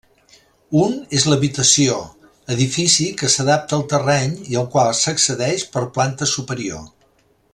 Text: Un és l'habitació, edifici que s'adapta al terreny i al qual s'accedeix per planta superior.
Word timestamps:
Un 0.83 0.93
és 1.17 1.25
l'habitació, 1.31 1.97
edifici 2.55 3.05
que 3.21 3.31
s'adapta 3.35 3.77
al 3.79 3.85
terreny 3.93 4.33
i 4.55 4.59
al 4.63 4.67
qual 4.77 4.91
s'accedeix 5.03 5.69
per 5.77 5.89
planta 5.99 6.31
superior. 6.37 6.83